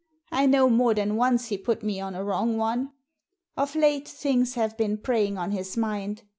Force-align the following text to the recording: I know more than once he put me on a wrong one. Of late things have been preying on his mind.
I 0.31 0.47
know 0.47 0.67
more 0.67 0.95
than 0.95 1.15
once 1.15 1.49
he 1.49 1.59
put 1.59 1.83
me 1.83 2.01
on 2.01 2.15
a 2.15 2.23
wrong 2.23 2.57
one. 2.57 2.91
Of 3.55 3.75
late 3.75 4.07
things 4.07 4.55
have 4.55 4.75
been 4.75 4.97
preying 4.97 5.37
on 5.37 5.51
his 5.51 5.77
mind. 5.77 6.23